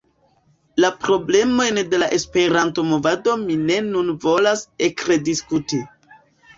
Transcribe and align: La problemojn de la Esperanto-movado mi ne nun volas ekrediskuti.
La 0.83 0.89
problemojn 1.03 1.77
de 1.91 2.01
la 2.05 2.09
Esperanto-movado 2.19 3.37
mi 3.45 3.61
ne 3.69 3.79
nun 3.93 4.13
volas 4.27 4.69
ekrediskuti. 4.91 5.87